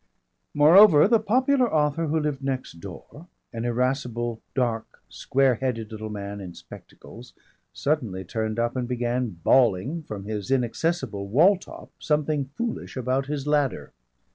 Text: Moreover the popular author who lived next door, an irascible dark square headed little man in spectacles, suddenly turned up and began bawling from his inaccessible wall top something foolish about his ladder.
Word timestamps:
Moreover 0.55 1.07
the 1.07 1.19
popular 1.19 1.71
author 1.71 2.07
who 2.07 2.19
lived 2.19 2.41
next 2.43 2.79
door, 2.79 3.27
an 3.53 3.65
irascible 3.65 4.41
dark 4.55 4.99
square 5.09 5.53
headed 5.53 5.91
little 5.91 6.09
man 6.09 6.41
in 6.41 6.55
spectacles, 6.55 7.33
suddenly 7.71 8.23
turned 8.23 8.57
up 8.57 8.75
and 8.75 8.87
began 8.87 9.39
bawling 9.43 10.01
from 10.01 10.23
his 10.25 10.49
inaccessible 10.49 11.27
wall 11.27 11.55
top 11.55 11.91
something 11.99 12.45
foolish 12.57 12.97
about 12.97 13.27
his 13.27 13.45
ladder. 13.45 13.93